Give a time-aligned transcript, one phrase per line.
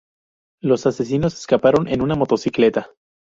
[0.63, 2.89] Los asesinos escaparon en una motocicleta.